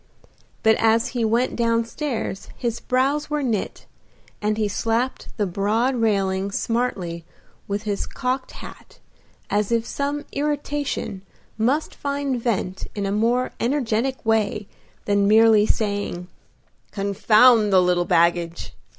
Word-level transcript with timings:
But 0.63 0.77
as 0.77 1.09
he 1.09 1.23
went 1.23 1.55
down 1.55 1.85
stairs 1.85 2.49
his 2.57 2.79
brows 2.79 3.29
were 3.29 3.43
knit, 3.43 3.85
and 4.41 4.57
he 4.57 4.67
slapped 4.67 5.27
the 5.37 5.45
broad 5.45 5.93
railing 5.93 6.49
smartly 6.49 7.23
with 7.67 7.83
his 7.83 8.07
cocked 8.07 8.49
hat 8.49 8.97
as 9.51 9.71
if 9.71 9.85
some 9.85 10.25
irritation 10.31 11.21
must 11.55 11.93
find 11.93 12.41
vent 12.41 12.87
in 12.95 13.05
a 13.05 13.11
more 13.11 13.51
energetic 13.59 14.25
way 14.25 14.67
than 15.05 15.27
merely 15.27 15.67
saying, 15.67 16.27
"Confound 16.91 17.71
the 17.71 17.79
little 17.79 18.05
baggage!" 18.05 18.73